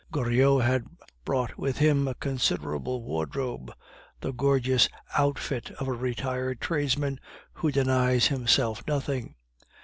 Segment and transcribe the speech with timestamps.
[0.11, 0.87] Goriot had
[1.25, 3.71] brought with him a considerable wardrobe,
[4.19, 7.19] the gorgeous outfit of a retired tradesman
[7.53, 9.35] who denies himself nothing.